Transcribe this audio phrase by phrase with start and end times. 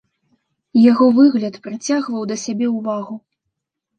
[0.91, 3.15] Яго выгляд прыцягваў да сябе ўвагу.